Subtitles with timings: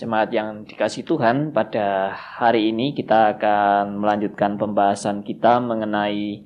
[0.00, 6.40] Jemaat yang dikasih Tuhan, pada hari ini kita akan melanjutkan pembahasan kita mengenai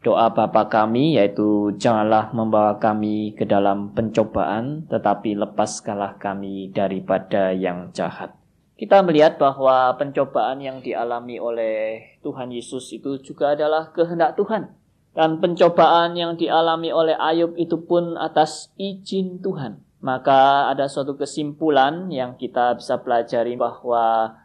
[0.00, 7.92] doa Bapa kami yaitu janganlah membawa kami ke dalam pencobaan tetapi lepaskanlah kami daripada yang
[7.92, 8.32] jahat.
[8.80, 14.72] Kita melihat bahwa pencobaan yang dialami oleh Tuhan Yesus itu juga adalah kehendak Tuhan.
[15.12, 19.84] Dan pencobaan yang dialami oleh Ayub itu pun atas izin Tuhan.
[20.06, 24.38] Maka ada suatu kesimpulan yang kita bisa pelajari bahwa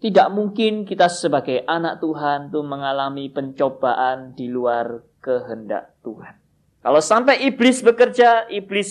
[0.00, 6.40] tidak mungkin kita sebagai anak Tuhan itu mengalami pencobaan di luar kehendak Tuhan.
[6.80, 8.90] Kalau sampai iblis bekerja, iblis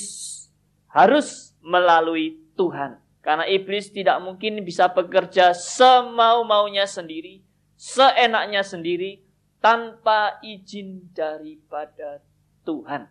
[0.93, 3.01] harus melalui Tuhan.
[3.25, 7.41] Karena iblis tidak mungkin bisa bekerja semau-maunya sendiri,
[7.81, 9.25] seenaknya sendiri,
[9.57, 12.21] tanpa izin daripada
[12.61, 13.09] Tuhan.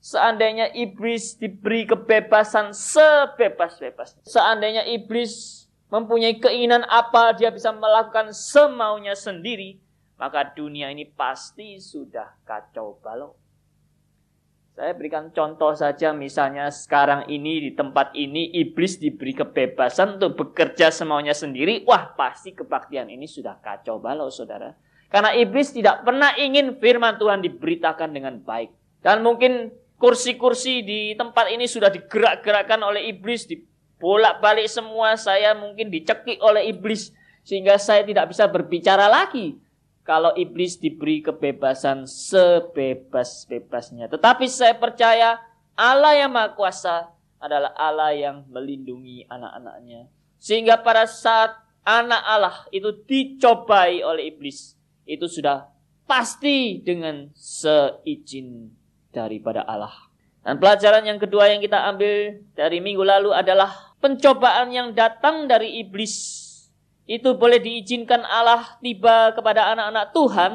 [0.00, 4.24] Seandainya iblis diberi kebebasan sebebas-bebasnya.
[4.24, 9.76] Seandainya iblis mempunyai keinginan apa dia bisa melakukan semaunya sendiri.
[10.16, 13.36] Maka dunia ini pasti sudah kacau balau.
[14.72, 20.88] Saya berikan contoh saja misalnya sekarang ini di tempat ini iblis diberi kebebasan untuk bekerja
[20.88, 21.84] semaunya sendiri.
[21.84, 24.72] Wah pasti kebaktian ini sudah kacau balau saudara.
[25.12, 28.72] Karena iblis tidak pernah ingin firman Tuhan diberitakan dengan baik.
[29.04, 29.68] Dan mungkin
[30.00, 35.20] kursi-kursi di tempat ini sudah digerak-gerakkan oleh iblis, dibolak-balik semua.
[35.20, 37.12] Saya mungkin dicekik oleh iblis
[37.44, 39.60] sehingga saya tidak bisa berbicara lagi.
[40.00, 44.08] Kalau iblis diberi kebebasan sebebas-bebasnya.
[44.08, 45.36] Tetapi saya percaya
[45.76, 50.08] Allah yang Maha Kuasa adalah Allah yang melindungi anak-anaknya.
[50.40, 51.52] Sehingga pada saat
[51.84, 54.72] anak Allah itu dicobai oleh iblis,
[55.04, 55.68] itu sudah
[56.08, 58.79] pasti dengan seizin
[59.10, 60.10] daripada Allah.
[60.40, 65.84] Dan pelajaran yang kedua yang kita ambil dari minggu lalu adalah pencobaan yang datang dari
[65.84, 66.48] iblis.
[67.04, 70.52] Itu boleh diizinkan Allah tiba kepada anak-anak Tuhan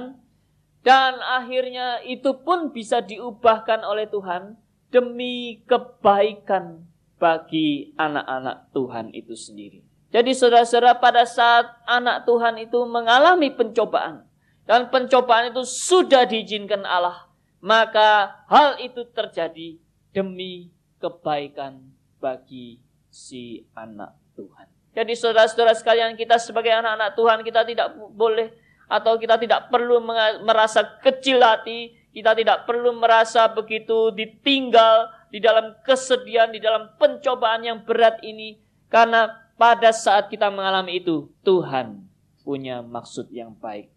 [0.81, 4.57] dan akhirnya itu pun bisa diubahkan oleh Tuhan
[4.93, 6.85] demi kebaikan
[7.17, 9.81] bagi anak-anak Tuhan itu sendiri.
[10.13, 14.23] Jadi saudara-saudara pada saat anak Tuhan itu mengalami pencobaan
[14.63, 17.24] dan pencobaan itu sudah diizinkan Allah
[17.65, 19.81] maka hal itu terjadi
[20.13, 20.69] demi
[21.01, 21.81] kebaikan
[22.21, 22.77] bagi
[23.09, 24.69] si anak Tuhan.
[24.93, 28.53] Jadi saudara-saudara sekalian kita sebagai anak-anak Tuhan kita tidak boleh
[28.85, 29.97] atau kita tidak perlu
[30.45, 37.65] merasa kecil hati, kita tidak perlu merasa begitu ditinggal di dalam kesedihan, di dalam pencobaan
[37.65, 38.61] yang berat ini
[38.93, 42.05] karena pada saat kita mengalami itu Tuhan
[42.45, 43.89] punya maksud yang baik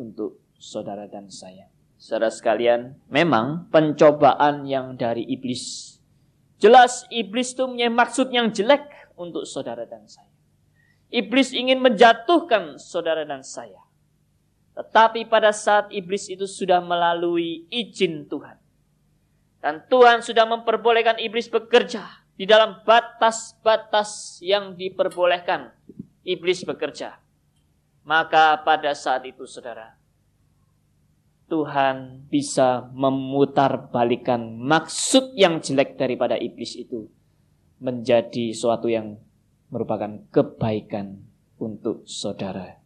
[0.00, 1.71] untuk saudara dan saya.
[2.02, 5.94] Saudara sekalian, memang pencobaan yang dari iblis.
[6.58, 10.26] Jelas iblis itu punya maksud yang jelek untuk saudara dan saya.
[11.14, 13.78] Iblis ingin menjatuhkan saudara dan saya.
[14.74, 18.58] Tetapi pada saat iblis itu sudah melalui izin Tuhan.
[19.62, 22.02] Dan Tuhan sudah memperbolehkan iblis bekerja
[22.34, 25.70] di dalam batas-batas yang diperbolehkan
[26.26, 27.22] iblis bekerja.
[28.02, 30.01] Maka pada saat itu saudara,
[31.52, 37.12] Tuhan bisa memutar balikan maksud yang jelek daripada iblis itu
[37.76, 39.20] menjadi suatu yang
[39.68, 41.20] merupakan kebaikan
[41.60, 42.80] untuk saudara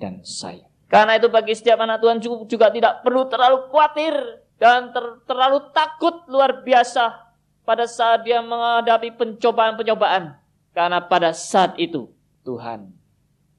[0.00, 0.64] dan saya.
[0.88, 4.16] Karena itu bagi setiap anak Tuhan juga tidak perlu terlalu khawatir
[4.56, 7.36] dan ter terlalu takut luar biasa
[7.68, 10.40] pada saat dia menghadapi pencobaan-pencobaan.
[10.72, 12.08] Karena pada saat itu
[12.48, 12.96] Tuhan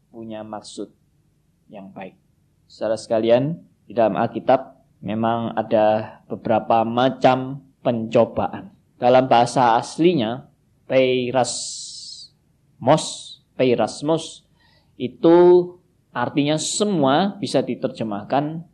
[0.09, 0.90] punya maksud
[1.69, 2.17] yang baik.
[2.66, 8.75] Saudara sekalian, di dalam Alkitab memang ada beberapa macam pencobaan.
[8.99, 10.51] Dalam bahasa aslinya,
[10.91, 12.25] peirasmos,
[13.55, 14.43] peirasmos
[14.99, 15.37] itu
[16.11, 18.65] artinya semua bisa diterjemahkan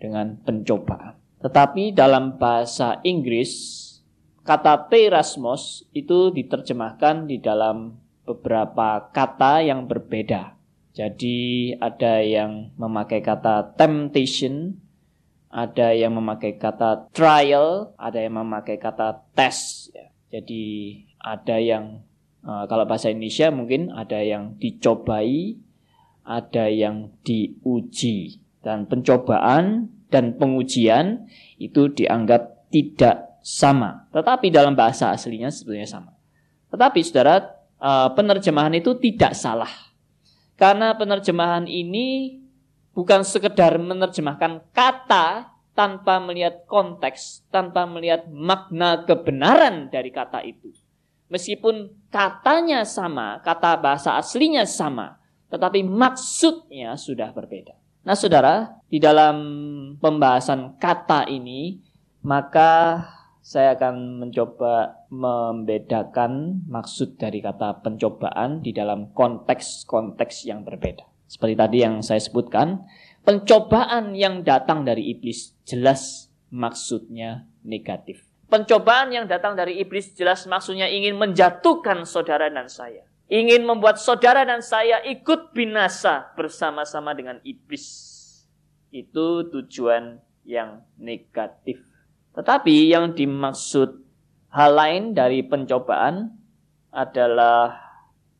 [0.00, 1.18] dengan pencobaan.
[1.44, 3.52] Tetapi dalam bahasa Inggris,
[4.46, 10.53] kata peirasmos itu diterjemahkan di dalam beberapa kata yang berbeda.
[10.94, 14.78] Jadi ada yang memakai kata temptation,
[15.50, 19.90] ada yang memakai kata trial, ada yang memakai kata test.
[19.90, 20.14] Ya.
[20.38, 20.62] Jadi
[21.18, 22.06] ada yang
[22.46, 25.58] uh, kalau bahasa Indonesia mungkin ada yang dicobai,
[26.22, 28.38] ada yang diuji.
[28.62, 31.26] Dan pencobaan dan pengujian
[31.58, 34.06] itu dianggap tidak sama.
[34.14, 36.14] Tetapi dalam bahasa aslinya sebetulnya sama.
[36.70, 37.50] Tetapi saudara,
[37.82, 39.70] uh, penerjemahan itu tidak salah.
[40.54, 42.38] Karena penerjemahan ini
[42.94, 50.70] bukan sekedar menerjemahkan kata tanpa melihat konteks, tanpa melihat makna kebenaran dari kata itu.
[51.26, 55.18] Meskipun katanya sama, kata bahasa aslinya sama,
[55.50, 57.74] tetapi maksudnya sudah berbeda.
[58.06, 59.36] Nah, saudara, di dalam
[59.98, 61.82] pembahasan kata ini,
[62.22, 63.02] maka
[63.44, 71.06] saya akan mencoba membedakan maksud dari kata pencobaan di dalam konteks-konteks yang berbeda.
[71.30, 72.82] Seperti tadi yang saya sebutkan,
[73.22, 78.26] pencobaan yang datang dari iblis jelas maksudnya negatif.
[78.50, 83.02] Pencobaan yang datang dari iblis jelas maksudnya ingin menjatuhkan saudara dan saya.
[83.26, 88.12] Ingin membuat saudara dan saya ikut binasa bersama-sama dengan iblis.
[88.92, 91.80] Itu tujuan yang negatif.
[92.36, 94.03] Tetapi yang dimaksud
[94.54, 96.30] hal lain dari pencobaan
[96.94, 97.74] adalah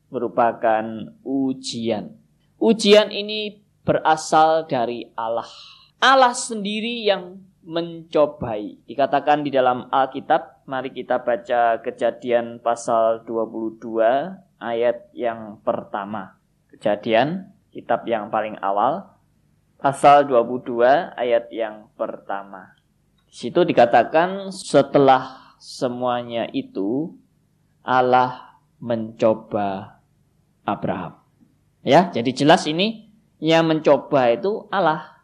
[0.07, 2.15] merupakan ujian.
[2.55, 5.51] Ujian ini berasal dari Allah.
[5.99, 8.79] Allah sendiri yang mencobai.
[8.87, 16.39] Dikatakan di dalam Alkitab, mari kita baca kejadian pasal 22 ayat yang pertama.
[16.71, 19.19] Kejadian, kitab yang paling awal,
[19.83, 20.79] pasal 22
[21.19, 22.71] ayat yang pertama.
[23.27, 27.15] Di situ dikatakan setelah semuanya itu
[27.85, 30.01] Allah mencoba
[30.65, 31.21] Abraham.
[31.85, 35.21] Ya, jadi jelas ini yang mencoba itu Allah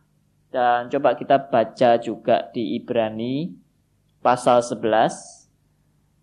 [0.51, 3.55] dan coba kita baca juga di Ibrani
[4.21, 5.47] pasal 11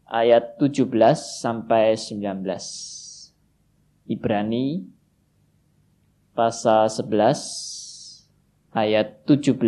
[0.06, 0.84] ayat 17
[1.16, 2.44] sampai 19.
[4.08, 4.84] Ibrani
[6.36, 8.28] pasal 11
[8.76, 9.58] ayat 17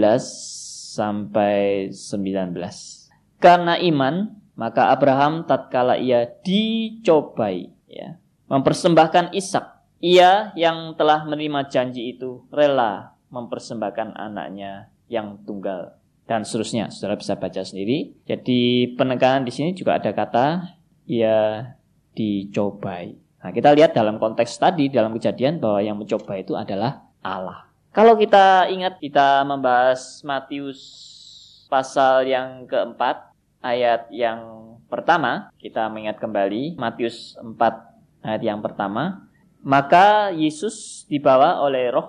[0.95, 3.00] sampai 19.
[3.41, 8.21] Karena iman, maka Abraham tatkala ia dicobai ya,
[8.53, 9.81] mempersembahkan Ishak.
[10.01, 16.89] Ia yang telah menerima janji itu rela mempersembahkan anaknya yang tunggal dan seterusnya.
[16.89, 18.17] Saudara bisa baca sendiri.
[18.25, 21.69] Jadi penekanan di sini juga ada kata ia
[22.17, 23.17] dicobai.
[23.41, 27.69] Nah, kita lihat dalam konteks tadi dalam kejadian bahwa yang mencoba itu adalah Allah.
[27.91, 30.81] Kalau kita ingat kita membahas Matius
[31.67, 33.30] pasal yang keempat
[33.61, 37.57] ayat yang pertama, kita mengingat kembali Matius 4
[38.25, 39.31] ayat yang pertama,
[39.61, 42.09] maka Yesus dibawa oleh roh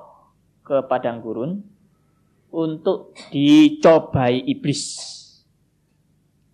[0.63, 1.63] ke padang gurun
[2.51, 4.83] untuk dicobai iblis.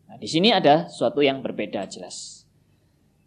[0.10, 2.46] Nah, di sini ada sesuatu yang berbeda jelas.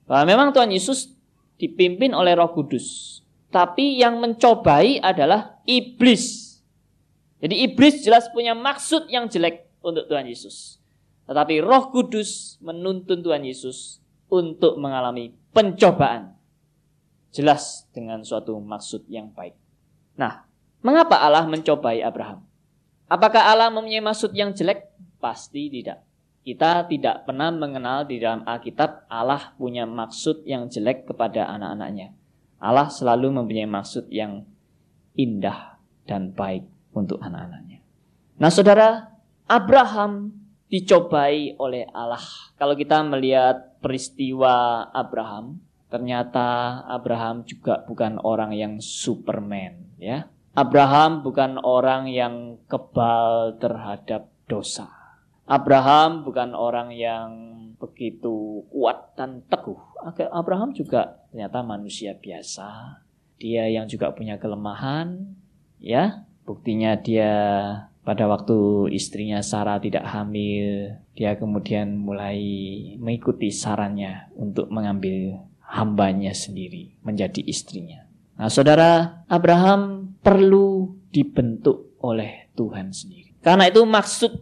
[0.06, 1.14] Bahwa memang Tuhan Yesus
[1.54, 3.20] dipimpin oleh Roh Kudus,
[3.54, 6.58] tapi yang mencobai adalah iblis.
[7.38, 10.79] Jadi iblis jelas punya maksud yang jelek untuk Tuhan Yesus.
[11.30, 16.34] Tetapi Roh Kudus menuntun Tuhan Yesus untuk mengalami pencobaan.
[17.30, 19.54] Jelas dengan suatu maksud yang baik.
[20.18, 20.50] Nah,
[20.80, 22.40] Mengapa Allah mencobai Abraham?
[23.04, 24.88] Apakah Allah mempunyai maksud yang jelek?
[25.20, 26.00] Pasti tidak.
[26.40, 32.16] Kita tidak pernah mengenal di dalam Alkitab Allah punya maksud yang jelek kepada anak-anaknya.
[32.56, 34.48] Allah selalu mempunyai maksud yang
[35.12, 35.76] indah
[36.08, 36.64] dan baik
[36.96, 37.84] untuk anak-anaknya.
[38.40, 39.12] Nah saudara,
[39.44, 40.32] Abraham
[40.70, 42.22] dicobai oleh Allah.
[42.54, 45.58] Kalau kita melihat peristiwa Abraham,
[45.90, 50.30] ternyata Abraham juga bukan orang yang superman, ya.
[50.54, 54.86] Abraham bukan orang yang kebal terhadap dosa.
[55.50, 57.30] Abraham bukan orang yang
[57.74, 59.78] begitu kuat dan teguh.
[60.30, 63.02] Abraham juga ternyata manusia biasa.
[63.42, 65.34] Dia yang juga punya kelemahan,
[65.82, 66.22] ya.
[66.46, 67.34] Buktinya dia
[68.00, 72.40] pada waktu istrinya Sarah tidak hamil, dia kemudian mulai
[72.96, 78.08] mengikuti sarannya untuk mengambil hambanya sendiri menjadi istrinya.
[78.40, 83.36] Nah, saudara Abraham perlu dibentuk oleh Tuhan sendiri.
[83.44, 84.32] Karena itu maksud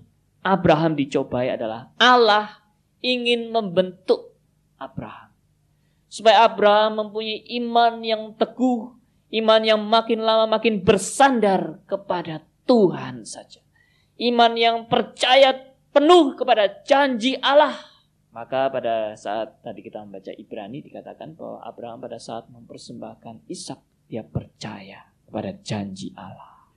[0.41, 2.63] Abraham dicobai adalah Allah
[3.05, 4.39] ingin membentuk
[4.81, 5.35] Abraham.
[6.09, 8.97] Supaya Abraham mempunyai iman yang teguh,
[9.45, 13.65] iman yang makin lama makin bersandar kepada Tuhan saja.
[14.21, 15.57] Iman yang percaya
[15.89, 17.75] penuh kepada janji Allah.
[18.29, 24.21] Maka pada saat tadi kita membaca Ibrani dikatakan bahwa Abraham pada saat mempersembahkan Ishak dia
[24.23, 26.69] percaya kepada janji Allah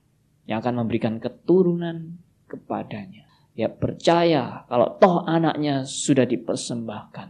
[0.48, 2.18] yang akan memberikan keturunan
[2.48, 3.28] kepadanya.
[3.52, 7.28] Dia percaya kalau toh anaknya sudah dipersembahkan.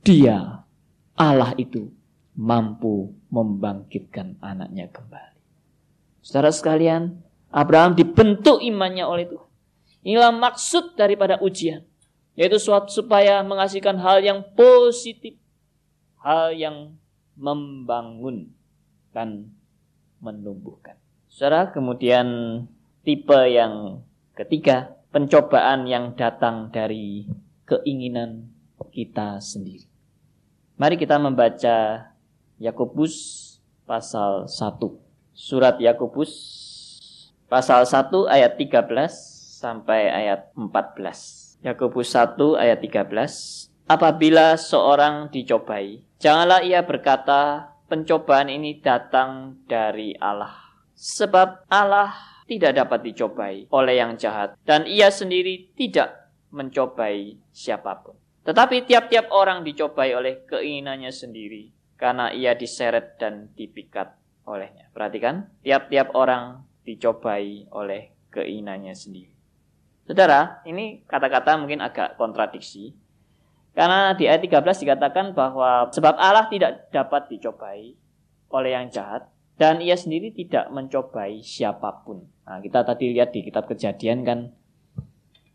[0.00, 0.64] Dia,
[1.20, 1.92] Allah itu
[2.38, 5.40] mampu membangkitkan anaknya kembali.
[6.24, 9.48] Saudara sekalian, Abraham dibentuk imannya oleh Tuhan.
[10.04, 11.84] Inilah maksud daripada ujian.
[12.38, 15.34] Yaitu suatu supaya menghasilkan hal yang positif.
[16.22, 16.94] Hal yang
[17.34, 18.52] membangun
[19.18, 19.50] akan
[20.22, 20.94] menumbuhkan.
[21.26, 22.26] Saudara, kemudian
[23.02, 24.06] tipe yang
[24.38, 27.26] ketiga, pencobaan yang datang dari
[27.66, 28.46] keinginan
[28.94, 29.90] kita sendiri.
[30.78, 32.06] Mari kita membaca
[32.62, 33.14] Yakobus
[33.86, 34.78] pasal 1.
[35.34, 36.30] Surat Yakobus
[37.48, 38.92] pasal 1 ayat 13
[39.58, 41.64] sampai ayat 14.
[41.64, 43.88] Yakobus 1 ayat 13.
[43.88, 50.52] Apabila seorang dicobai, janganlah ia berkata, pencobaan ini datang dari Allah.
[50.92, 52.12] Sebab Allah
[52.44, 58.16] tidak dapat dicobai oleh yang jahat dan ia sendiri tidak mencobai siapa pun.
[58.44, 64.16] Tetapi tiap-tiap orang dicobai oleh keinginannya sendiri karena ia diseret dan dipikat
[64.48, 64.88] olehnya.
[64.96, 69.32] Perhatikan, tiap-tiap orang dicobai oleh keinginannya sendiri.
[70.08, 72.96] Saudara, ini kata-kata mungkin agak kontradiksi.
[73.76, 77.92] Karena di ayat 13 dikatakan bahwa sebab Allah tidak dapat dicobai
[78.48, 79.28] oleh yang jahat
[79.60, 82.24] dan ia sendiri tidak mencobai siapa pun.
[82.48, 84.48] Nah, kita tadi lihat di kitab Kejadian kan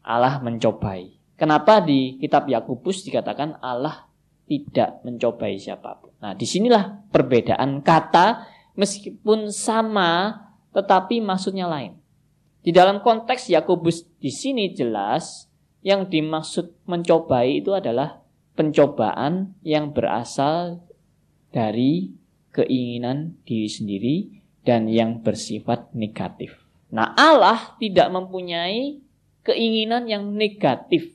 [0.05, 1.17] Allah mencobai.
[1.33, 4.05] Kenapa di kitab Yakobus dikatakan Allah
[4.45, 6.13] tidak mencobai siapa pun?
[6.21, 8.45] Nah, di sinilah perbedaan kata
[8.77, 10.39] meskipun sama
[10.73, 11.95] tetapi maksudnya lain.
[12.63, 15.47] Di dalam konteks Yakobus di sini jelas
[15.83, 18.23] yang dimaksud mencobai itu adalah
[18.55, 20.79] pencobaan yang berasal
[21.51, 22.15] dari
[22.55, 24.15] keinginan diri sendiri
[24.63, 26.55] dan yang bersifat negatif.
[26.93, 29.01] Nah, Allah tidak mempunyai
[29.43, 31.11] keinginan yang negatif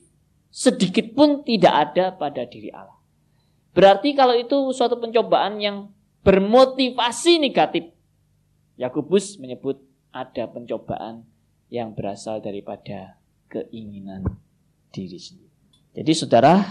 [0.53, 2.97] sedikit pun tidak ada pada diri Allah.
[3.73, 5.89] Berarti kalau itu suatu pencobaan yang
[6.25, 7.89] bermotivasi negatif,
[8.79, 9.83] Yakobus menyebut
[10.15, 11.27] ada pencobaan
[11.67, 13.19] yang berasal daripada
[13.51, 14.23] keinginan
[14.95, 15.51] diri sendiri.
[15.99, 16.63] Jadi saudara,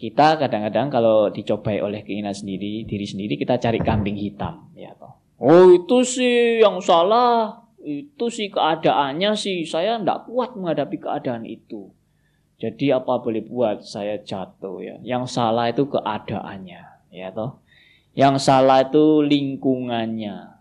[0.00, 5.12] kita kadang-kadang kalau dicobai oleh keinginan sendiri, diri sendiri kita cari kambing hitam, ya toh.
[5.36, 11.92] Oh itu sih yang salah, itu sih keadaannya sih saya tidak kuat menghadapi keadaan itu.
[12.56, 14.96] Jadi apa boleh buat saya jatuh ya.
[15.04, 17.60] Yang salah itu keadaannya, ya toh.
[18.16, 20.55] Yang salah itu lingkungannya.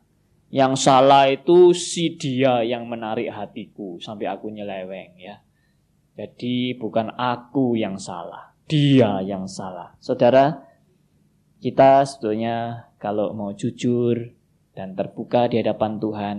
[0.56, 5.44] Yang salah itu si dia yang menarik hatiku sampai aku nyeleweng ya.
[6.16, 10.00] Jadi bukan aku yang salah, dia yang salah.
[10.00, 10.64] Saudara,
[11.60, 14.32] kita sebetulnya kalau mau jujur
[14.72, 16.38] dan terbuka di hadapan Tuhan,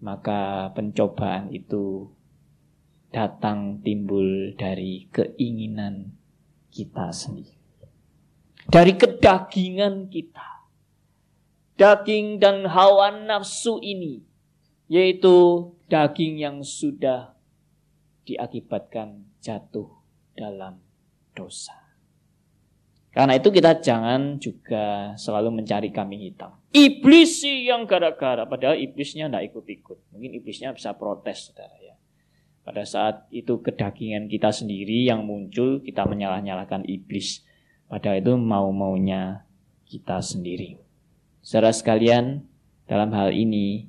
[0.00, 2.08] maka pencobaan itu
[3.12, 6.16] datang timbul dari keinginan
[6.72, 7.52] kita sendiri.
[8.64, 10.55] Dari kedagingan kita.
[11.76, 14.24] Daging dan hawa nafsu ini
[14.86, 17.34] yaitu daging yang sudah
[18.26, 19.90] diakibatkan jatuh
[20.34, 20.82] dalam
[21.34, 21.74] dosa.
[23.16, 26.52] Karena itu kita jangan juga selalu mencari kambing hitam.
[26.68, 30.12] Iblis sih yang gara-gara, padahal iblisnya tidak ikut-ikut.
[30.12, 31.96] Mungkin iblisnya bisa protes, saudara ya.
[32.60, 37.40] Pada saat itu kedagingan kita sendiri yang muncul, kita menyalah-nyalahkan iblis.
[37.88, 39.48] Padahal itu mau-maunya
[39.88, 40.85] kita sendiri.
[41.46, 42.42] Saudara sekalian,
[42.90, 43.86] dalam hal ini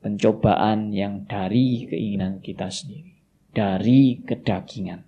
[0.00, 3.20] pencobaan yang dari keinginan kita sendiri,
[3.52, 5.04] dari kedagingan.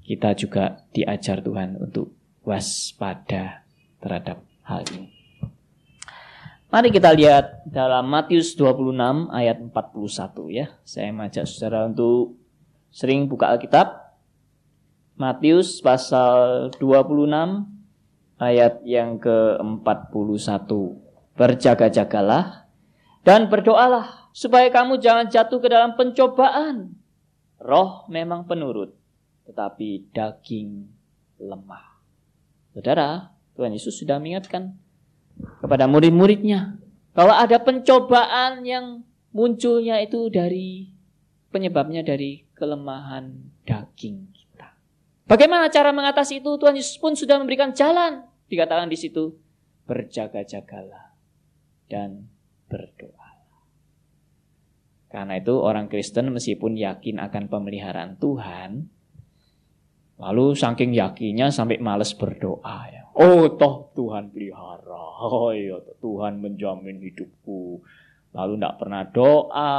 [0.00, 3.68] Kita juga diajar Tuhan untuk waspada
[4.00, 5.12] terhadap hal ini.
[6.72, 10.72] Mari kita lihat dalam Matius 26 ayat 41 ya.
[10.88, 12.40] Saya mengajak saudara untuk
[12.88, 13.92] sering buka Alkitab.
[15.20, 17.68] Matius pasal 26
[18.40, 21.09] ayat yang ke-41.
[21.40, 22.68] Berjaga-jagalah
[23.24, 26.92] dan berdoalah supaya kamu jangan jatuh ke dalam pencobaan.
[27.56, 28.92] Roh memang penurut,
[29.48, 30.84] tetapi daging
[31.40, 32.00] lemah.
[32.76, 34.76] Saudara, Tuhan Yesus sudah mengingatkan
[35.64, 36.76] kepada murid-muridnya.
[37.16, 40.92] Kalau ada pencobaan yang munculnya itu dari
[41.50, 43.32] penyebabnya dari kelemahan
[43.66, 44.76] daging kita.
[45.26, 46.52] Bagaimana cara mengatasi itu?
[46.60, 48.28] Tuhan Yesus pun sudah memberikan jalan.
[48.46, 49.34] Dikatakan di situ,
[49.90, 51.09] berjaga-jagalah
[51.90, 52.30] dan
[52.70, 53.42] berdoa.
[55.10, 58.86] Karena itu orang Kristen meskipun yakin akan pemeliharaan Tuhan,
[60.22, 63.10] lalu saking yakinnya sampai males berdoa ya.
[63.18, 65.04] Oh toh Tuhan pelihara.
[65.20, 67.82] Oh iya Tuhan menjamin hidupku.
[68.30, 69.76] Lalu tidak pernah doa.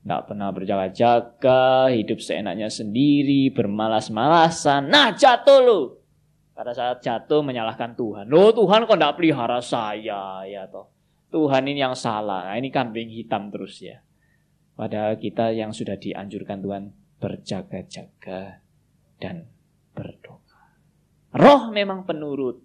[0.00, 1.92] Tidak pernah berjaga-jaga.
[1.92, 3.52] Hidup seenaknya sendiri.
[3.52, 4.88] Bermalas-malasan.
[4.88, 5.80] Nah jatuh lu.
[6.56, 8.32] Pada saat jatuh menyalahkan Tuhan.
[8.32, 10.40] Oh Tuhan kok tidak pelihara saya.
[10.48, 10.88] ya toh.
[11.28, 12.48] Tuhan ini yang salah.
[12.48, 14.00] Nah, ini kambing hitam terus ya.
[14.72, 16.84] Padahal kita yang sudah dianjurkan Tuhan
[17.20, 18.64] berjaga-jaga
[19.20, 19.44] dan
[19.92, 20.80] berdoa.
[21.36, 22.64] Roh memang penurut.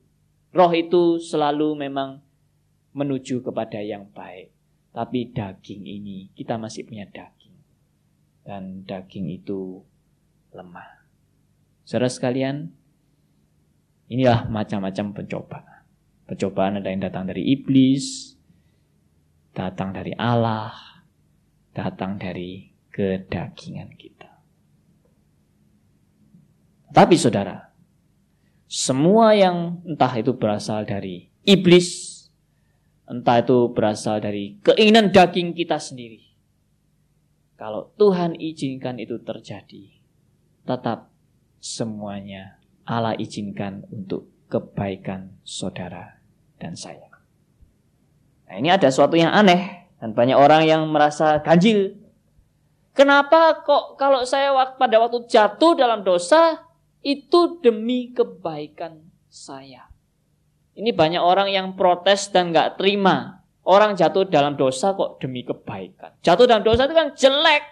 [0.56, 2.24] Roh itu selalu memang
[2.96, 4.52] menuju kepada yang baik.
[4.92, 7.56] Tapi daging ini, kita masih punya daging.
[8.44, 9.80] Dan daging itu
[10.52, 11.08] lemah.
[11.88, 12.76] Saudara sekalian,
[14.12, 15.88] Inilah macam-macam pencobaan.
[16.28, 18.36] Pencobaan ada yang datang dari iblis,
[19.56, 20.76] datang dari Allah,
[21.72, 24.32] datang dari kedagingan kita.
[26.92, 27.72] Tapi saudara,
[28.68, 32.20] semua yang entah itu berasal dari iblis,
[33.08, 36.36] entah itu berasal dari keinginan daging kita sendiri.
[37.56, 39.88] Kalau Tuhan izinkan itu terjadi,
[40.68, 41.08] tetap
[41.64, 42.61] semuanya
[42.92, 46.20] Allah izinkan untuk kebaikan saudara
[46.60, 47.08] dan saya.
[48.52, 51.96] Nah, ini ada sesuatu yang aneh dan banyak orang yang merasa ganjil.
[52.92, 56.68] Kenapa kok kalau saya pada waktu jatuh dalam dosa
[57.00, 59.00] itu demi kebaikan
[59.32, 59.88] saya?
[60.76, 63.40] Ini banyak orang yang protes dan nggak terima.
[63.64, 66.20] Orang jatuh dalam dosa kok demi kebaikan.
[66.20, 67.64] Jatuh dalam dosa itu kan jelek.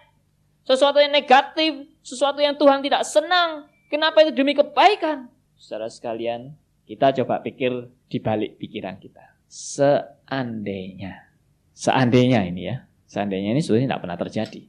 [0.63, 1.91] Sesuatu yang negatif.
[2.05, 3.68] Sesuatu yang Tuhan tidak senang.
[3.89, 5.33] Kenapa itu demi kebaikan?
[5.57, 6.53] Saudara sekalian,
[6.85, 9.41] kita coba pikir di balik pikiran kita.
[9.49, 11.33] Seandainya.
[11.73, 12.85] Seandainya ini ya.
[13.09, 14.61] Seandainya ini sebenarnya tidak pernah terjadi.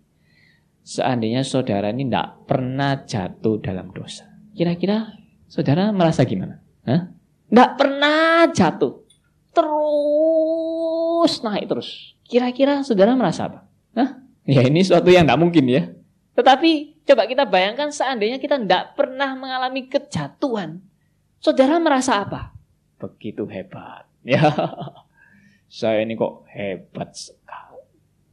[0.81, 4.25] Seandainya saudara ini tidak pernah jatuh dalam dosa.
[4.57, 5.13] Kira-kira
[5.53, 6.65] saudara merasa gimana?
[6.89, 7.13] Hah?
[7.53, 9.05] Nggak pernah jatuh.
[9.53, 12.17] Terus naik terus.
[12.25, 13.69] Kira-kira saudara merasa apa?
[13.93, 14.17] Hah?
[14.49, 15.93] Ya ini suatu yang nggak mungkin ya.
[16.41, 20.81] Tetapi coba kita bayangkan seandainya kita nggak pernah mengalami kejatuhan.
[21.37, 22.57] Saudara merasa apa?
[22.97, 24.09] Begitu hebat.
[24.21, 24.53] Ya,
[25.65, 27.81] saya ini kok hebat sekali.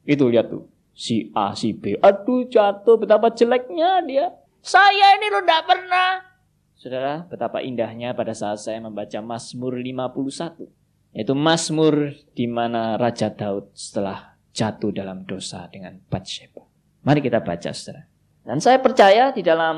[0.03, 0.67] Itu lihat tuh.
[0.91, 1.95] Si A, si B.
[2.03, 4.35] Aduh jatuh betapa jeleknya dia.
[4.59, 6.27] Saya ini lo nggak pernah.
[6.75, 10.67] Saudara, betapa indahnya pada saat saya membaca Mazmur 51.
[11.15, 16.66] Yaitu Mazmur di mana Raja Daud setelah jatuh dalam dosa dengan Bathsheba.
[17.07, 18.03] Mari kita baca, saudara.
[18.43, 19.77] Dan saya percaya di dalam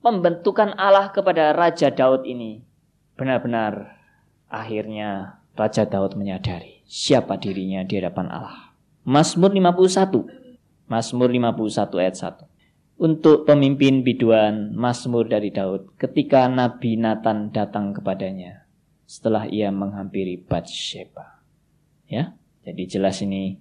[0.00, 2.64] pembentukan Allah kepada Raja Daud ini,
[3.20, 4.00] benar-benar
[4.48, 8.72] akhirnya Raja Daud menyadari siapa dirinya di hadapan Allah.
[9.04, 10.88] Mazmur 51.
[10.88, 12.54] Mazmur 51 ayat 1
[13.00, 18.70] untuk pemimpin biduan Mazmur dari Daud ketika Nabi Nathan datang kepadanya
[19.04, 21.42] setelah ia menghampiri Bathsheba.
[22.06, 23.58] Ya, jadi jelas ini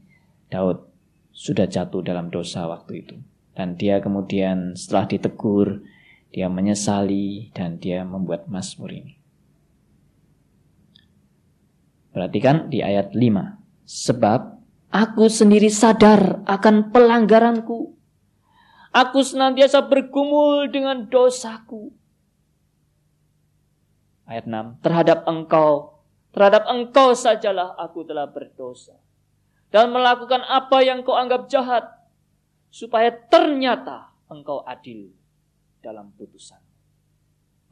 [0.53, 0.92] Daud
[1.33, 3.15] sudah jatuh dalam dosa waktu itu.
[3.53, 5.81] Dan dia kemudian setelah ditegur,
[6.29, 9.17] dia menyesali dan dia membuat Mazmur ini.
[12.13, 13.57] Perhatikan di ayat 5.
[13.83, 14.41] Sebab
[14.93, 17.93] aku sendiri sadar akan pelanggaranku
[18.93, 21.89] Aku senantiasa bergumul dengan dosaku.
[24.29, 24.85] Ayat 6.
[24.85, 25.97] Terhadap engkau,
[26.29, 28.93] terhadap engkau sajalah aku telah berdosa.
[29.73, 31.81] Dan melakukan apa yang kau anggap jahat.
[32.69, 35.09] Supaya ternyata engkau adil
[35.81, 36.61] dalam putusan.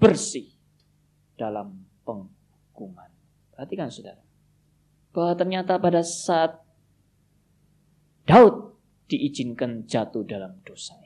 [0.02, 0.50] Bersih
[1.38, 3.10] dalam penghukuman.
[3.54, 4.22] Perhatikan saudara.
[5.14, 6.58] Bahwa ternyata pada saat
[8.26, 8.74] Daud
[9.06, 10.98] diizinkan jatuh dalam dosa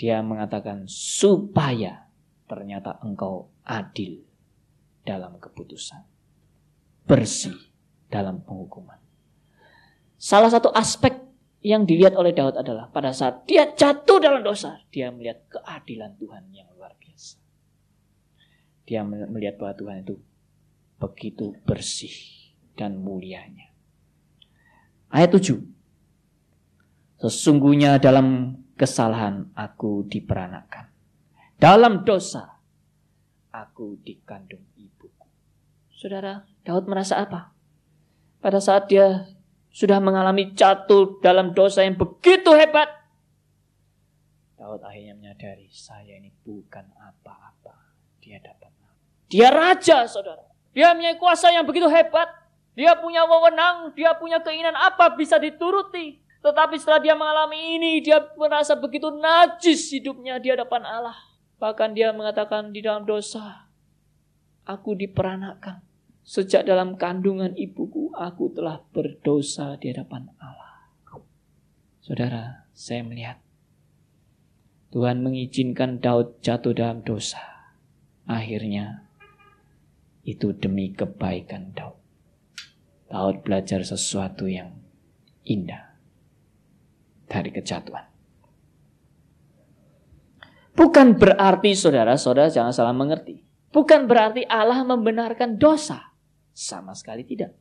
[0.00, 2.08] dia mengatakan supaya
[2.48, 4.24] ternyata engkau adil
[5.04, 6.00] dalam keputusan.
[7.04, 7.52] Bersih
[8.08, 8.96] dalam penghukuman.
[10.20, 11.16] Salah satu aspek
[11.64, 16.44] yang dilihat oleh Daud adalah pada saat dia jatuh dalam dosa, dia melihat keadilan Tuhan
[16.52, 17.40] yang luar biasa.
[18.84, 20.20] Dia melihat bahwa Tuhan itu
[21.00, 22.12] begitu bersih
[22.76, 23.72] dan mulianya.
[25.08, 25.56] Ayat 7.
[27.24, 30.92] Sesungguhnya dalam kesalahan aku diperanakan.
[31.56, 32.60] Dalam dosa
[33.56, 35.28] aku dikandung ibuku.
[35.96, 37.56] Saudara, Daud merasa apa?
[38.40, 39.28] Pada saat dia
[39.70, 42.90] sudah mengalami jatuh dalam dosa yang begitu hebat.
[44.58, 48.68] Daud akhirnya menyadari saya ini bukan apa-apa di hadapan
[49.30, 50.42] Dia raja, saudara.
[50.74, 52.28] Dia punya kuasa yang begitu hebat.
[52.74, 56.22] Dia punya wewenang, dia punya keinginan apa bisa dituruti.
[56.40, 61.18] Tetapi setelah dia mengalami ini, dia merasa begitu najis hidupnya di hadapan Allah.
[61.60, 63.68] Bahkan dia mengatakan di dalam dosa,
[64.64, 65.89] aku diperanakan.
[66.30, 70.86] Sejak dalam kandungan ibuku, aku telah berdosa di hadapan Allah.
[71.98, 73.42] Saudara, saya melihat
[74.94, 77.42] Tuhan mengizinkan Daud jatuh dalam dosa.
[78.30, 79.10] Akhirnya,
[80.22, 81.98] itu demi kebaikan Daud.
[83.10, 84.70] Daud belajar sesuatu yang
[85.42, 85.98] indah
[87.26, 88.06] dari kejatuhan.
[90.78, 93.42] Bukan berarti saudara-saudara jangan salah mengerti.
[93.74, 96.09] Bukan berarti Allah membenarkan dosa.
[96.50, 97.56] Sama sekali tidak.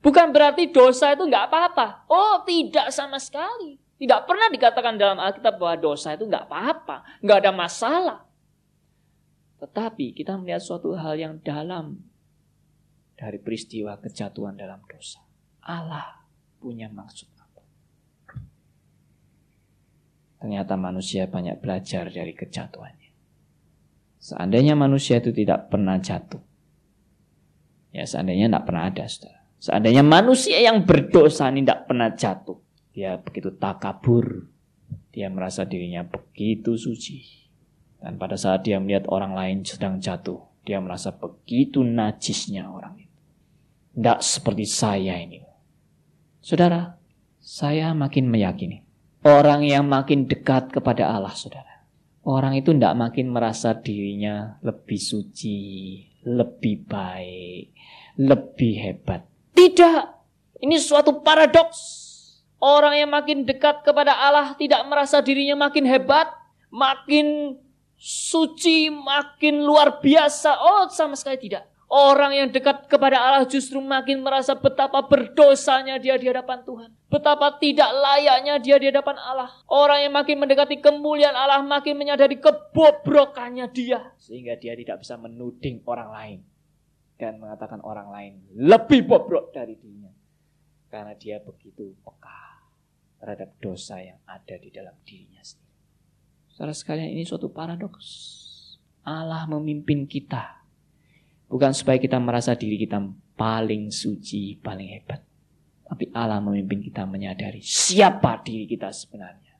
[0.00, 2.08] Bukan berarti dosa itu nggak apa-apa.
[2.08, 3.76] Oh tidak sama sekali.
[4.00, 7.20] Tidak pernah dikatakan dalam Alkitab bahwa dosa itu nggak apa-apa.
[7.20, 8.20] Nggak ada masalah.
[9.60, 12.00] Tetapi kita melihat suatu hal yang dalam
[13.12, 15.20] dari peristiwa kejatuhan dalam dosa.
[15.68, 16.24] Allah
[16.56, 17.60] punya maksud apa?
[20.40, 23.12] Ternyata manusia banyak belajar dari kejatuhannya.
[24.16, 26.40] Seandainya manusia itu tidak pernah jatuh,
[27.90, 29.40] ya seandainya tidak pernah ada, saudara.
[29.60, 32.58] Seandainya manusia yang berdosa ini tidak pernah jatuh,
[32.96, 34.48] dia begitu takabur,
[35.12, 37.44] dia merasa dirinya begitu suci.
[38.00, 43.18] Dan pada saat dia melihat orang lain sedang jatuh, dia merasa begitu najisnya orang itu.
[44.00, 45.44] Tidak seperti saya ini.
[46.40, 46.96] Saudara,
[47.36, 48.80] saya makin meyakini.
[49.20, 51.84] Orang yang makin dekat kepada Allah, saudara.
[52.24, 55.60] Orang itu tidak makin merasa dirinya lebih suci,
[56.26, 57.72] lebih baik,
[58.20, 59.24] lebih hebat.
[59.56, 60.02] Tidak.
[60.60, 62.08] Ini suatu paradoks.
[62.60, 66.28] Orang yang makin dekat kepada Allah tidak merasa dirinya makin hebat,
[66.68, 67.56] makin
[67.96, 70.60] suci, makin luar biasa.
[70.60, 71.69] Oh, sama sekali tidak.
[71.90, 76.94] Orang yang dekat kepada Allah justru makin merasa betapa berdosanya dia di hadapan Tuhan.
[77.10, 79.50] Betapa tidak layaknya dia di hadapan Allah.
[79.66, 84.14] Orang yang makin mendekati kemuliaan Allah makin menyadari kebobrokannya dia.
[84.22, 86.38] Sehingga dia tidak bisa menuding orang lain.
[87.18, 90.14] Dan mengatakan orang lain lebih bobrok dari dirinya.
[90.86, 92.70] Karena dia begitu peka
[93.18, 95.74] terhadap dosa yang ada di dalam dirinya sendiri.
[96.54, 98.06] Saudara sekalian ini suatu paradoks.
[99.02, 100.59] Allah memimpin kita
[101.50, 103.02] Bukan supaya kita merasa diri kita
[103.34, 105.18] paling suci, paling hebat.
[105.90, 109.58] Tapi Allah memimpin kita menyadari siapa diri kita sebenarnya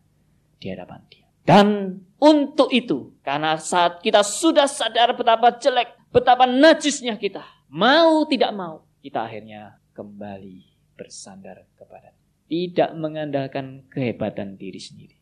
[0.62, 1.26] di hadapan dia.
[1.42, 8.54] Dan untuk itu, karena saat kita sudah sadar betapa jelek, betapa najisnya kita, mau tidak
[8.54, 10.62] mau, kita akhirnya kembali
[10.94, 12.14] bersandar kepada
[12.50, 15.16] tidak mengandalkan kehebatan diri sendiri.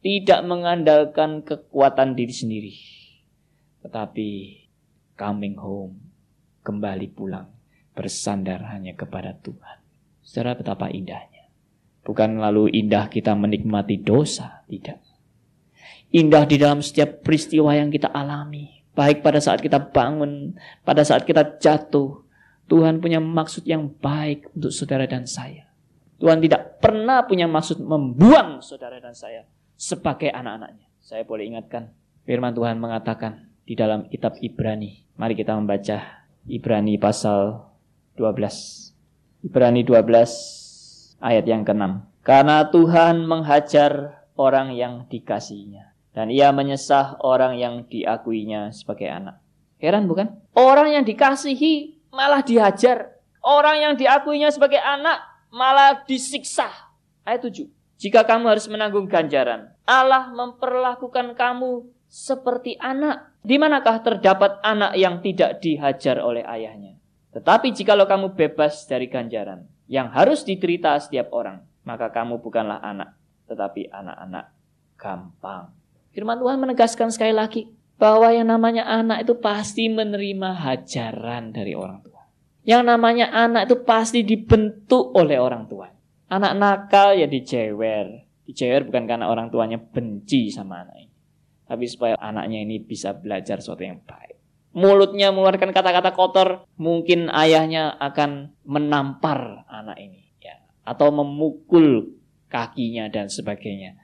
[0.00, 2.74] Tidak mengandalkan kekuatan diri sendiri.
[3.84, 4.28] Tetapi
[5.16, 5.96] coming home,
[6.60, 7.48] kembali pulang,
[7.96, 9.80] bersandar hanya kepada Tuhan.
[10.20, 11.48] Secara betapa indahnya.
[12.06, 15.02] Bukan lalu indah kita menikmati dosa, tidak.
[16.14, 18.86] Indah di dalam setiap peristiwa yang kita alami.
[18.94, 20.54] Baik pada saat kita bangun,
[20.86, 22.22] pada saat kita jatuh.
[22.66, 25.70] Tuhan punya maksud yang baik untuk saudara dan saya.
[26.18, 29.46] Tuhan tidak pernah punya maksud membuang saudara dan saya
[29.78, 30.90] sebagai anak-anaknya.
[30.98, 31.94] Saya boleh ingatkan,
[32.26, 37.64] firman Tuhan mengatakan di dalam kitab Ibrani Mari kita membaca Ibrani pasal
[38.20, 39.48] 12.
[39.48, 42.04] Ibrani 12 ayat yang ke-6.
[42.20, 45.96] Karena Tuhan menghajar orang yang dikasihinya.
[46.12, 49.40] Dan ia menyesah orang yang diakuinya sebagai anak.
[49.80, 50.36] Heran bukan?
[50.52, 53.16] Orang yang dikasihi malah dihajar.
[53.40, 55.16] Orang yang diakuinya sebagai anak
[55.48, 56.68] malah disiksa.
[57.24, 57.72] Ayat 7.
[57.96, 63.32] Jika kamu harus menanggung ganjaran, Allah memperlakukan kamu seperti anak.
[63.46, 66.98] Di manakah terdapat anak yang tidak dihajar oleh ayahnya?
[67.30, 73.14] Tetapi jikalau kamu bebas dari ganjaran yang harus diterita setiap orang, maka kamu bukanlah anak,
[73.46, 74.50] tetapi anak-anak
[74.98, 75.70] gampang.
[76.10, 77.70] Firman Tuhan menegaskan sekali lagi
[78.02, 82.26] bahwa yang namanya anak itu pasti menerima hajaran dari orang tua.
[82.66, 85.86] Yang namanya anak itu pasti dibentuk oleh orang tua.
[86.34, 88.26] Anak nakal ya dijewer.
[88.42, 91.15] Dijewer bukan karena orang tuanya benci sama anak ini
[91.66, 94.38] tapi supaya anaknya ini bisa belajar sesuatu yang baik.
[94.76, 103.26] Mulutnya mengeluarkan kata-kata kotor, mungkin ayahnya akan menampar anak ini, ya, atau memukul kakinya dan
[103.26, 103.96] sebagainya.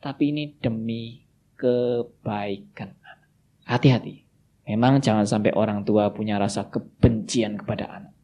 [0.00, 1.24] Tapi ini demi
[1.56, 3.28] kebaikan anak.
[3.64, 4.24] Hati-hati.
[4.68, 8.14] Memang jangan sampai orang tua punya rasa kebencian kepada anak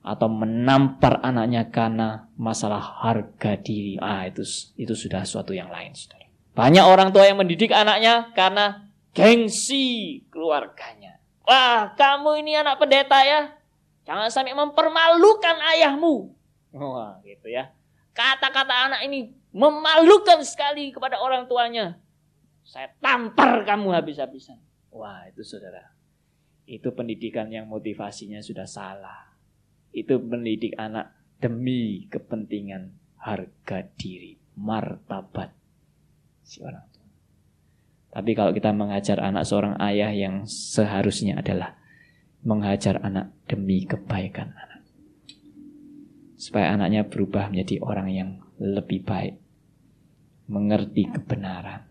[0.00, 4.00] atau menampar anaknya karena masalah harga diri.
[4.00, 4.44] Ah, itu
[4.76, 6.19] itu sudah suatu yang lain, Saudara.
[6.54, 11.22] Banyak orang tua yang mendidik anaknya karena gengsi keluarganya.
[11.46, 13.54] Wah, kamu ini anak pendeta ya.
[14.06, 16.34] Jangan sampai mempermalukan ayahmu.
[16.74, 17.70] Wah, gitu ya.
[18.14, 21.98] Kata-kata anak ini memalukan sekali kepada orang tuanya.
[22.66, 24.58] Saya tampar kamu habis-habisan.
[24.90, 25.94] Wah, itu saudara.
[26.66, 29.34] Itu pendidikan yang motivasinya sudah salah.
[29.90, 35.59] Itu mendidik anak demi kepentingan harga diri, martabat
[36.50, 37.06] si orang tua.
[38.10, 41.78] Tapi kalau kita mengajar anak seorang ayah yang seharusnya adalah
[42.42, 44.82] mengajar anak demi kebaikan anak.
[46.34, 49.38] Supaya anaknya berubah menjadi orang yang lebih baik.
[50.50, 51.86] Mengerti kebenaran.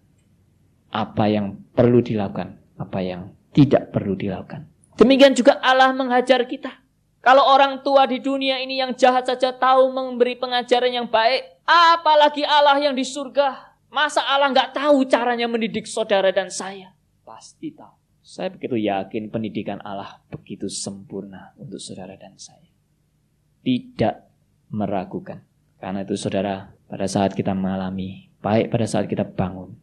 [0.91, 4.67] Apa yang perlu dilakukan, apa yang tidak perlu dilakukan.
[4.99, 6.83] Demikian juga Allah mengajar kita.
[7.23, 12.43] Kalau orang tua di dunia ini yang jahat saja tahu memberi pengajaran yang baik, apalagi
[12.43, 16.93] Allah yang di surga Masa Allah nggak tahu caranya mendidik saudara dan saya?
[17.25, 17.97] Pasti tahu.
[18.21, 22.69] Saya begitu yakin pendidikan Allah begitu sempurna untuk saudara dan saya.
[23.65, 24.15] Tidak
[24.69, 25.41] meragukan.
[25.81, 29.73] Karena itu saudara, pada saat kita mengalami, baik pada saat kita bangun,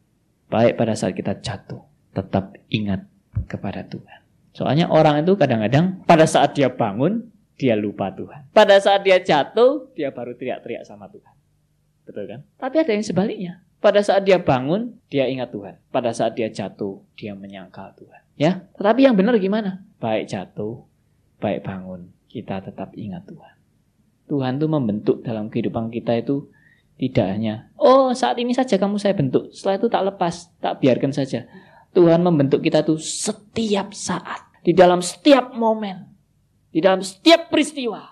[0.47, 1.83] baik pada saat kita jatuh,
[2.14, 3.03] tetap ingat
[3.51, 4.23] kepada Tuhan.
[4.55, 7.27] Soalnya orang itu kadang-kadang pada saat dia bangun,
[7.59, 8.55] dia lupa Tuhan.
[8.55, 11.35] Pada saat dia jatuh, dia baru teriak-teriak sama Tuhan.
[12.07, 12.40] Betul kan?
[12.62, 13.65] Tapi ada yang sebaliknya.
[13.76, 15.76] Pada saat dia bangun, dia ingat Tuhan.
[15.92, 18.22] Pada saat dia jatuh, dia menyangkal Tuhan.
[18.36, 19.84] Ya, tetapi yang benar gimana?
[20.00, 20.84] Baik jatuh,
[21.40, 23.54] baik bangun, kita tetap ingat Tuhan.
[24.26, 26.50] Tuhan tuh membentuk dalam kehidupan kita itu
[26.96, 31.12] tidak hanya, oh saat ini saja kamu saya bentuk, setelah itu tak lepas, tak biarkan
[31.12, 31.44] saja.
[31.92, 36.08] Tuhan membentuk kita tuh setiap saat, di dalam setiap momen,
[36.72, 38.04] di dalam setiap peristiwa.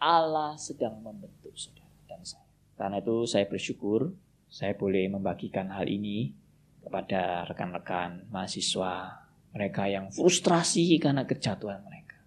[0.00, 2.48] Allah sedang membentuk saudara dan saya.
[2.80, 4.16] Karena itu saya bersyukur
[4.50, 6.34] saya boleh membagikan hal ini
[6.82, 9.22] kepada rekan-rekan mahasiswa
[9.54, 12.18] mereka yang frustrasi karena kejatuhan mereka.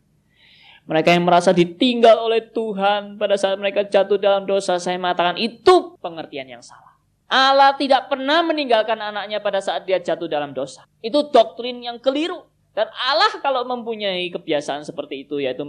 [0.87, 5.99] Mereka yang merasa ditinggal oleh Tuhan pada saat mereka jatuh dalam dosa, saya mengatakan itu
[5.99, 6.95] pengertian yang salah.
[7.27, 10.87] Allah tidak pernah meninggalkan anaknya pada saat dia jatuh dalam dosa.
[11.03, 12.47] Itu doktrin yang keliru.
[12.73, 15.61] Dan Allah kalau mempunyai kebiasaan seperti itu yaitu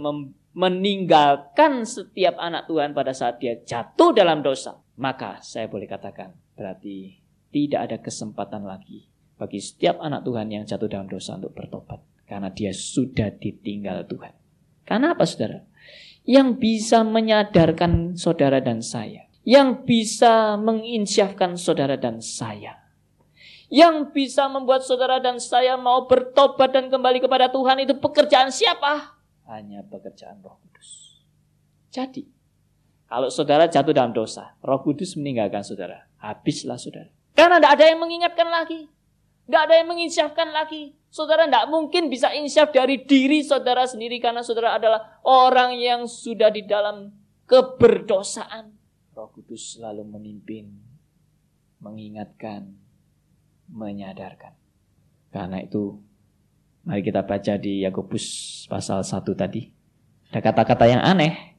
[0.55, 7.19] meninggalkan setiap anak Tuhan pada saat dia jatuh dalam dosa, maka saya boleh katakan berarti
[7.51, 11.99] tidak ada kesempatan lagi bagi setiap anak Tuhan yang jatuh dalam dosa untuk bertobat.
[12.25, 14.33] Karena dia sudah ditinggal Tuhan.
[14.81, 15.61] Karena apa saudara?
[16.25, 19.29] Yang bisa menyadarkan saudara dan saya.
[19.45, 22.81] Yang bisa menginsyafkan saudara dan saya.
[23.69, 29.21] Yang bisa membuat saudara dan saya mau bertobat dan kembali kepada Tuhan itu pekerjaan siapa?
[29.45, 31.21] Hanya pekerjaan roh kudus.
[31.93, 32.25] Jadi,
[33.05, 36.09] kalau saudara jatuh dalam dosa, roh kudus meninggalkan saudara.
[36.25, 37.13] Habislah saudara.
[37.37, 38.89] Karena tidak ada yang mengingatkan lagi.
[39.45, 40.97] Tidak ada yang menginsyafkan lagi.
[41.13, 46.49] Saudara tidak mungkin bisa insyaf dari diri saudara sendiri karena saudara adalah orang yang sudah
[46.49, 47.13] di dalam
[47.45, 48.73] keberdosaan.
[49.13, 50.75] Roh Kudus selalu memimpin,
[51.79, 52.73] mengingatkan,
[53.69, 54.57] menyadarkan.
[55.29, 56.01] Karena itu,
[56.83, 58.25] mari kita baca di Yakobus
[58.67, 59.71] pasal 1 tadi.
[60.33, 61.55] Ada kata-kata yang aneh,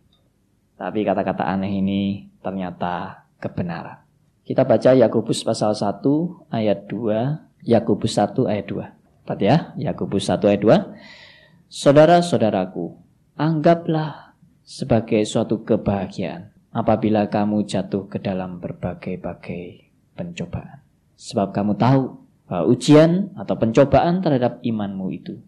[0.77, 4.06] tapi kata-kata aneh ini ternyata kebenaran.
[4.47, 6.07] Kita baca Yakobus pasal 1
[6.55, 9.27] ayat 2 Yakobus 1 ayat 2.
[9.27, 11.67] Empat ya, Yakobus 1 ayat 2.
[11.67, 12.95] Saudara-saudaraku,
[13.35, 20.87] anggaplah sebagai suatu kebahagiaan apabila kamu jatuh ke dalam berbagai-bagai pencobaan.
[21.19, 22.03] Sebab kamu tahu
[22.47, 25.43] bahwa ujian atau pencobaan terhadap imanmu itu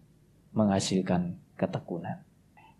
[0.51, 2.27] menghasilkan ketekunan.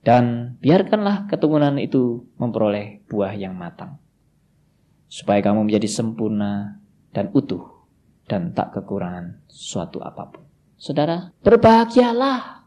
[0.04, 4.04] Dan biarkanlah ketekunan itu memperoleh buah yang matang.
[5.10, 7.66] Supaya kamu menjadi sempurna dan utuh
[8.30, 10.46] dan tak kekurangan suatu apa pun.
[10.78, 12.64] Saudara, berbahagialah.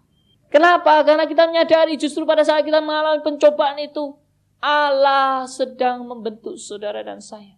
[0.53, 1.01] Kenapa?
[1.07, 4.19] Karena kita menyadari justru pada saat kita mengalami pencobaan itu,
[4.61, 7.57] Allah sedang membentuk saudara dan saya.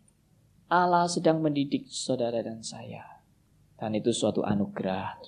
[0.70, 3.02] Allah sedang mendidik saudara dan saya.
[3.74, 5.18] Dan itu suatu anugerah.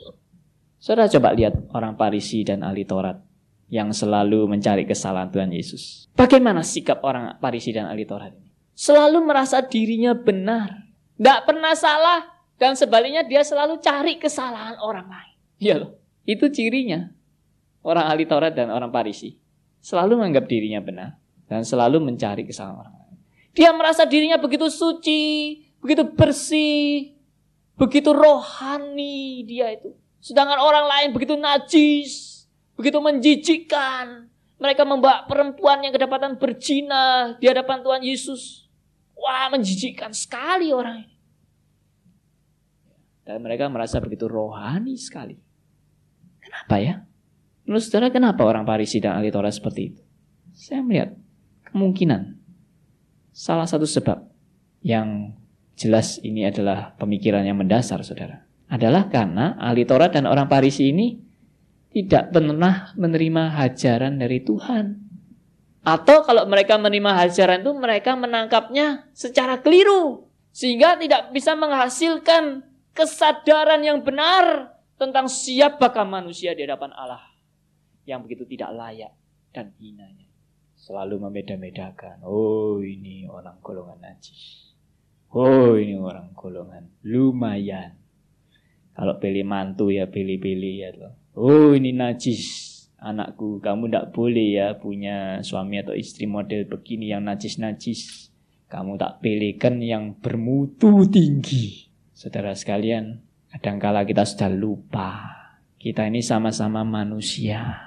[0.79, 3.19] Saudara coba lihat orang Parisi dan ahli Taurat
[3.67, 6.07] yang selalu mencari kesalahan Tuhan Yesus.
[6.15, 8.46] Bagaimana sikap orang Parisi dan ahli Taurat ini?
[8.77, 10.85] Selalu merasa dirinya benar.
[11.17, 15.37] Tidak pernah salah, dan sebaliknya dia selalu cari kesalahan orang lain.
[15.57, 15.93] Iya loh.
[16.29, 17.09] Itu cirinya.
[17.81, 19.41] Orang ahli Taurat dan orang Parisi.
[19.81, 21.11] Selalu menganggap dirinya benar.
[21.47, 23.17] Dan selalu mencari kesalahan orang lain.
[23.57, 27.17] Dia merasa dirinya begitu suci, begitu bersih,
[27.79, 29.97] begitu rohani dia itu.
[30.21, 34.29] Sedangkan orang lain begitu najis, begitu menjijikkan.
[34.57, 38.66] Mereka membawa perempuan yang kedapatan berzina di hadapan Tuhan Yesus.
[39.17, 41.17] Wah, menjijikkan sekali orang ini.
[43.27, 45.35] Dan mereka merasa begitu rohani sekali.
[46.39, 47.03] Kenapa ya?
[47.67, 50.03] Menurut saudara kenapa orang Parisi dan ahli Torah seperti itu?
[50.55, 51.19] Saya melihat
[51.67, 52.39] kemungkinan
[53.35, 54.31] salah satu sebab
[54.87, 55.35] yang
[55.75, 58.47] jelas ini adalah pemikiran yang mendasar saudara.
[58.71, 61.19] Adalah karena ahli Torah dan orang Parisi ini
[61.91, 65.06] tidak pernah menerima hajaran dari Tuhan.
[65.87, 70.27] Atau kalau mereka menerima hajaran itu mereka menangkapnya secara keliru.
[70.51, 77.23] Sehingga tidak bisa menghasilkan kesadaran yang benar tentang siapakah manusia di hadapan Allah
[78.03, 79.13] yang begitu tidak layak
[79.55, 80.27] dan hinanya.
[80.75, 82.23] Selalu membeda-bedakan.
[82.27, 84.75] Oh ini orang golongan najis.
[85.31, 87.95] Oh ini orang golongan lumayan.
[88.97, 91.15] Kalau pilih mantu ya pilih-pilih ya loh.
[91.37, 92.76] Oh ini najis
[93.07, 93.63] anakku.
[93.63, 98.31] Kamu tidak boleh ya punya suami atau istri model begini yang najis-najis.
[98.67, 101.87] Kamu tak pilihkan yang bermutu tinggi.
[102.11, 105.11] Saudara sekalian, kadangkala kita sudah lupa
[105.77, 107.79] Kita ini sama-sama manusia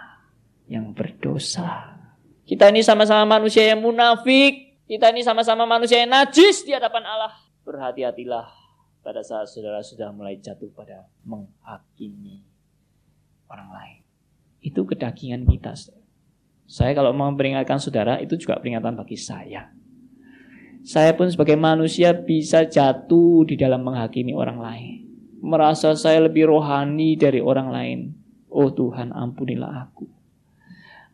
[0.71, 1.99] yang berdosa.
[2.47, 4.79] Kita ini sama-sama manusia yang munafik.
[4.87, 7.33] Kita ini sama-sama manusia yang najis di hadapan Allah.
[7.67, 8.47] Berhati-hatilah
[9.03, 12.45] pada saat saudara sudah mulai jatuh pada menghakimi
[13.49, 13.98] orang lain.
[14.59, 15.75] Itu kedagingan kita.
[16.69, 19.73] Saya kalau mau memperingatkan saudara, itu juga peringatan bagi saya.
[20.85, 24.95] Saya pun sebagai manusia bisa jatuh di dalam menghakimi orang lain.
[25.39, 27.99] Merasa saya lebih rohani dari orang lain.
[28.51, 30.19] Oh Tuhan, ampunilah aku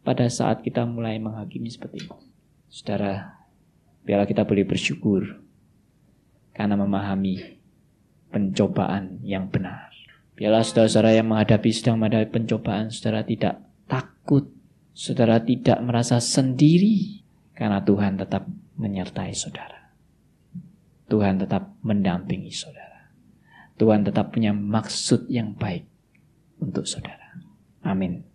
[0.06, 2.16] pada saat kita mulai menghakimi seperti itu.
[2.70, 3.42] Saudara,
[4.06, 5.42] biarlah kita boleh bersyukur
[6.54, 7.58] karena memahami
[8.30, 9.85] pencobaan yang benar.
[10.36, 14.52] Biarlah saudara-saudara yang menghadapi sedang menghadapi pencobaan, saudara tidak takut,
[14.92, 17.24] saudara tidak merasa sendiri
[17.56, 18.44] karena Tuhan tetap
[18.76, 19.96] menyertai saudara.
[21.08, 23.16] Tuhan tetap mendampingi saudara.
[23.80, 25.88] Tuhan tetap punya maksud yang baik
[26.60, 27.40] untuk saudara.
[27.88, 28.35] Amin.